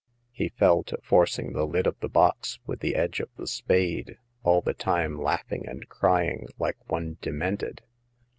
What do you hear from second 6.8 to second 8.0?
one demented.